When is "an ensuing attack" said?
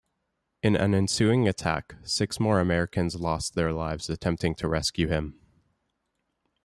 0.75-1.93